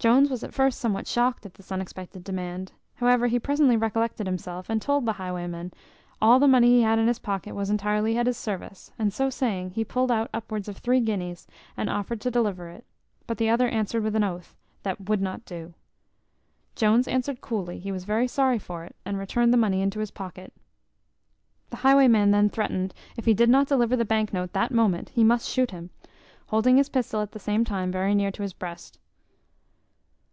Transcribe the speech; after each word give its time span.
Jones 0.00 0.30
was 0.30 0.42
at 0.42 0.54
first 0.54 0.80
somewhat 0.80 1.06
shocked 1.06 1.44
at 1.44 1.52
this 1.52 1.70
unexpected 1.70 2.24
demand; 2.24 2.72
however, 2.94 3.26
he 3.26 3.38
presently 3.38 3.76
recollected 3.76 4.26
himself, 4.26 4.70
and 4.70 4.80
told 4.80 5.04
the 5.04 5.12
highwayman, 5.20 5.74
all 6.22 6.38
the 6.38 6.48
money 6.48 6.68
he 6.68 6.80
had 6.80 6.98
in 6.98 7.06
his 7.06 7.18
pocket 7.18 7.54
was 7.54 7.68
entirely 7.68 8.16
at 8.16 8.26
his 8.26 8.38
service; 8.38 8.90
and 8.98 9.12
so 9.12 9.28
saying, 9.28 9.72
he 9.72 9.84
pulled 9.84 10.10
out 10.10 10.30
upwards 10.32 10.68
of 10.68 10.78
three 10.78 11.00
guineas, 11.00 11.46
and 11.76 11.90
offered 11.90 12.18
to 12.22 12.30
deliver 12.30 12.70
it; 12.70 12.86
but 13.26 13.36
the 13.36 13.50
other 13.50 13.68
answered 13.68 14.02
with 14.02 14.16
an 14.16 14.24
oath, 14.24 14.56
That 14.84 15.06
would 15.10 15.20
not 15.20 15.44
do. 15.44 15.74
Jones 16.74 17.06
answered 17.06 17.42
coolly, 17.42 17.78
he 17.78 17.92
was 17.92 18.04
very 18.06 18.26
sorry 18.26 18.58
for 18.58 18.84
it, 18.86 18.96
and 19.04 19.18
returned 19.18 19.52
the 19.52 19.58
money 19.58 19.82
into 19.82 20.00
his 20.00 20.10
pocket. 20.12 20.54
The 21.68 21.76
highwayman 21.84 22.30
then 22.30 22.48
threatened, 22.48 22.94
if 23.18 23.26
he 23.26 23.34
did 23.34 23.50
not 23.50 23.68
deliver 23.68 23.96
the 23.96 24.06
bank 24.06 24.32
note 24.32 24.54
that 24.54 24.72
moment, 24.72 25.10
he 25.10 25.22
must 25.24 25.46
shoot 25.50 25.72
him; 25.72 25.90
holding 26.46 26.78
his 26.78 26.88
pistol 26.88 27.20
at 27.20 27.32
the 27.32 27.38
same 27.38 27.66
time 27.66 27.92
very 27.92 28.14
near 28.14 28.30
to 28.32 28.40
his 28.42 28.54
breast. 28.54 28.98